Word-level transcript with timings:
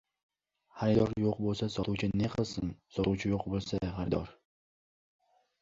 •Xaridor 0.77 1.11
yo‘q 1.23 1.41
bo‘lsa 1.47 1.69
sotuvchi 1.75 2.09
ne 2.21 2.31
qilsin? 2.37 2.73
Sotuvchi 2.97 3.33
yo‘q 3.35 3.47
bo‘lsa― 3.55 3.81
xaridor. 3.99 4.37